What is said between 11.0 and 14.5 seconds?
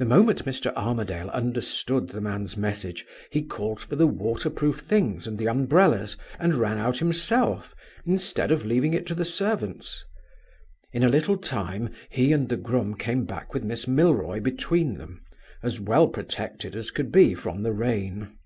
a little time he and the groom came back with Miss Milroy